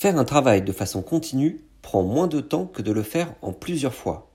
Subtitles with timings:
[0.00, 3.52] Faire un travail de façon continue prend moins de temps que de le faire en
[3.52, 4.30] plusieurs fois.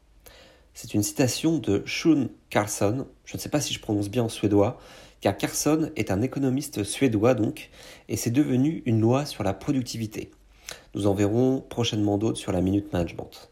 [0.76, 4.30] C'est une citation de Sean Carlson, je ne sais pas si je prononce bien en
[4.30, 4.78] suédois,
[5.22, 7.72] car Carlson est un économiste suédois donc,
[8.10, 10.30] et c'est devenu une loi sur la productivité.
[10.94, 13.50] Nous en verrons prochainement d'autres sur la Minute Management.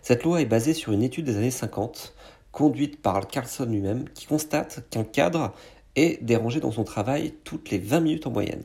[0.00, 2.14] Cette loi est basée sur une étude des années 50,
[2.52, 5.52] conduite par Carlson lui-même, qui constate qu'un cadre
[5.96, 8.62] est dérangé dans son travail toutes les 20 minutes en moyenne.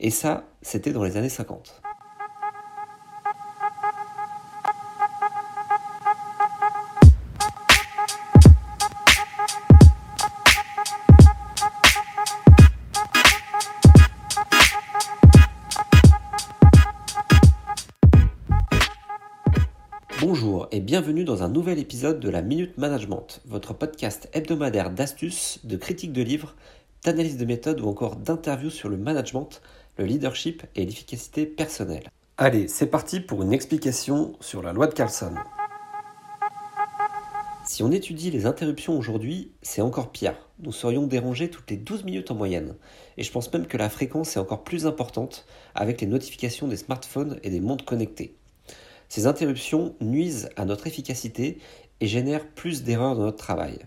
[0.00, 1.82] Et ça, c'était dans les années 50.
[20.28, 25.60] Bonjour et bienvenue dans un nouvel épisode de la Minute Management, votre podcast hebdomadaire d'astuces,
[25.62, 26.56] de critiques de livres,
[27.04, 29.62] d'analyse de méthodes ou encore d'interviews sur le management,
[29.98, 32.10] le leadership et l'efficacité personnelle.
[32.38, 35.32] Allez, c'est parti pour une explication sur la loi de Carlson.
[37.64, 40.34] Si on étudie les interruptions aujourd'hui, c'est encore pire.
[40.58, 42.74] Nous serions dérangés toutes les 12 minutes en moyenne.
[43.16, 45.46] Et je pense même que la fréquence est encore plus importante
[45.76, 48.34] avec les notifications des smartphones et des montres connectées.
[49.08, 51.58] Ces interruptions nuisent à notre efficacité
[52.00, 53.78] et génèrent plus d'erreurs dans notre travail.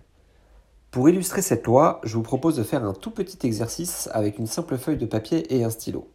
[0.92, 4.48] Pour illustrer cette loi, je vous propose de faire un tout petit exercice avec une
[4.48, 6.08] simple feuille de papier et un stylo.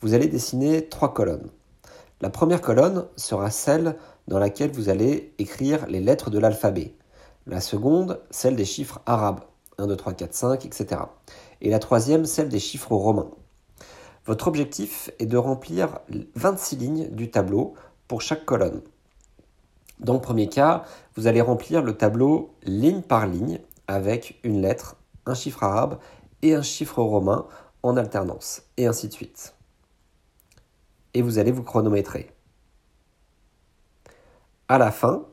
[0.00, 1.50] Vous allez dessiner trois colonnes.
[2.20, 6.94] La première colonne sera celle dans laquelle vous allez écrire les lettres de l'alphabet.
[7.46, 9.40] La seconde, celle des chiffres arabes.
[9.78, 11.00] 1, 2, 3, 4, 5, etc.
[11.60, 13.30] Et la troisième, celle des chiffres romains.
[14.26, 16.00] Votre objectif est de remplir
[16.34, 17.74] 26 lignes du tableau
[18.08, 18.82] pour chaque colonne.
[20.00, 20.84] Dans le premier cas,
[21.16, 25.98] vous allez remplir le tableau ligne par ligne avec une lettre, un chiffre arabe
[26.42, 27.46] et un chiffre romain
[27.82, 29.54] en alternance, et ainsi de suite.
[31.14, 32.30] Et vous allez vous chronométrer.
[34.68, 35.26] À la fin,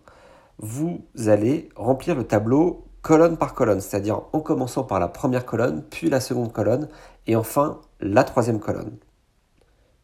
[0.58, 5.84] vous allez remplir le tableau colonne par colonne, c'est-à-dire en commençant par la première colonne,
[5.84, 6.90] puis la seconde colonne,
[7.28, 8.98] et enfin la troisième colonne.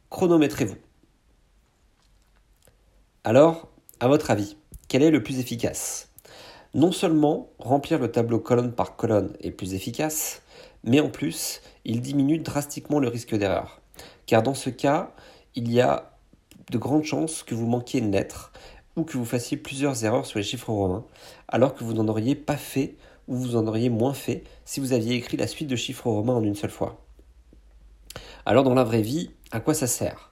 [0.09, 0.75] Chronométrez-vous.
[3.23, 3.67] Alors,
[3.99, 6.09] à votre avis, quel est le plus efficace?
[6.73, 10.41] Non seulement remplir le tableau colonne par colonne est plus efficace,
[10.83, 13.79] mais en plus, il diminue drastiquement le risque d'erreur.
[14.25, 15.13] Car dans ce cas,
[15.53, 16.17] il y a
[16.71, 18.51] de grandes chances que vous manquiez une lettre
[18.95, 21.05] ou que vous fassiez plusieurs erreurs sur les chiffres romains,
[21.47, 22.95] alors que vous n'en auriez pas fait
[23.27, 26.33] ou vous en auriez moins fait si vous aviez écrit la suite de chiffres romains
[26.33, 27.05] en une seule fois.
[28.47, 30.31] Alors dans la vraie vie, à quoi ça sert?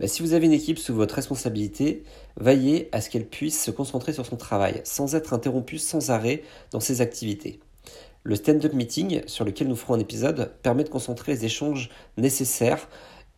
[0.00, 2.04] Bah, si vous avez une équipe sous votre responsabilité,
[2.36, 6.42] veillez à ce qu'elle puisse se concentrer sur son travail, sans être interrompue sans arrêt
[6.70, 7.60] dans ses activités.
[8.22, 12.88] Le stand-up meeting, sur lequel nous ferons un épisode, permet de concentrer les échanges nécessaires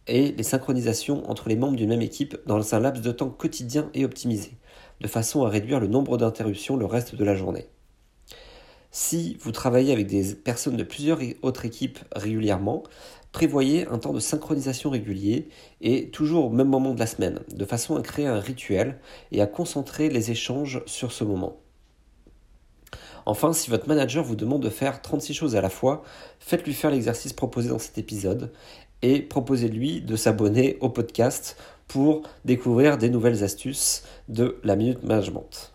[0.07, 3.91] et les synchronisations entre les membres d'une même équipe dans un laps de temps quotidien
[3.93, 4.53] et optimisé,
[5.01, 7.67] de façon à réduire le nombre d'interruptions le reste de la journée.
[8.91, 12.83] Si vous travaillez avec des personnes de plusieurs autres équipes régulièrement,
[13.39, 15.49] prévoyez un temps de synchronisation régulier
[15.81, 18.99] et toujours au même moment de la semaine, de façon à créer un rituel
[19.31, 21.61] et à concentrer les échanges sur ce moment.
[23.27, 26.03] Enfin, si votre manager vous demande de faire 36 choses à la fois,
[26.41, 28.51] faites-lui faire l'exercice proposé dans cet épisode
[29.03, 31.57] et proposez-lui de s'abonner au podcast
[31.87, 35.73] pour découvrir des nouvelles astuces de la Minute Management.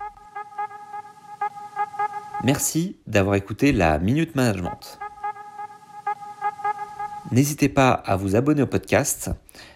[2.43, 4.99] Merci d'avoir écouté la Minute Management.
[7.31, 9.31] N'hésitez pas à vous abonner au podcast.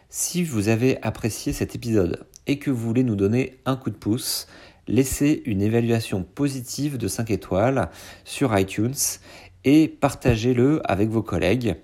[0.10, 3.96] Si vous avez apprécié cet épisode et que vous voulez nous donner un coup de
[3.96, 4.48] pouce,
[4.88, 7.90] laissez une évaluation positive de 5 étoiles
[8.26, 8.96] sur iTunes
[9.64, 11.78] et partagez-le avec vos collègues.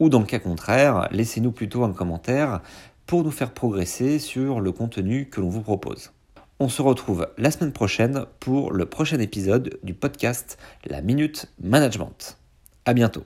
[0.00, 2.62] Ou dans le cas contraire, laissez-nous plutôt un commentaire
[3.06, 6.12] pour nous faire progresser sur le contenu que l'on vous propose.
[6.60, 12.38] On se retrouve la semaine prochaine pour le prochain épisode du podcast La Minute Management.
[12.84, 13.24] À bientôt.